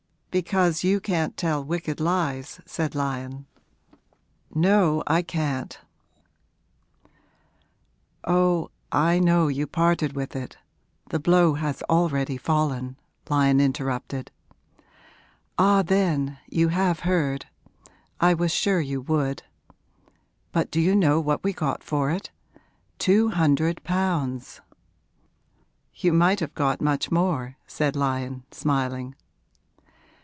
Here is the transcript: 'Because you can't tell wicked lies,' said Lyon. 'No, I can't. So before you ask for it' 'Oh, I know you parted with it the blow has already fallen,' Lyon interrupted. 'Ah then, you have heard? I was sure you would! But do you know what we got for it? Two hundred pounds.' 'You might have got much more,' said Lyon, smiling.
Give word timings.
'Because 0.33 0.81
you 0.81 1.01
can't 1.01 1.35
tell 1.35 1.61
wicked 1.61 1.99
lies,' 1.99 2.61
said 2.65 2.95
Lyon. 2.95 3.47
'No, 4.55 5.03
I 5.05 5.21
can't. 5.23 5.77
So 7.03 7.11
before 8.21 8.31
you 8.31 8.31
ask 8.31 8.31
for 8.31 8.31
it' 8.31 8.33
'Oh, 8.33 8.71
I 8.93 9.19
know 9.19 9.47
you 9.49 9.67
parted 9.67 10.13
with 10.13 10.33
it 10.37 10.57
the 11.09 11.19
blow 11.19 11.55
has 11.55 11.81
already 11.89 12.37
fallen,' 12.37 12.95
Lyon 13.29 13.59
interrupted. 13.59 14.31
'Ah 15.57 15.81
then, 15.81 16.39
you 16.47 16.69
have 16.69 17.01
heard? 17.01 17.47
I 18.21 18.33
was 18.33 18.53
sure 18.53 18.79
you 18.79 19.01
would! 19.01 19.43
But 20.53 20.71
do 20.71 20.79
you 20.79 20.95
know 20.95 21.19
what 21.19 21.43
we 21.43 21.51
got 21.51 21.83
for 21.83 22.09
it? 22.09 22.31
Two 22.99 23.31
hundred 23.31 23.83
pounds.' 23.83 24.61
'You 25.93 26.13
might 26.13 26.39
have 26.39 26.55
got 26.55 26.79
much 26.79 27.11
more,' 27.11 27.57
said 27.67 27.97
Lyon, 27.97 28.45
smiling. 28.49 29.15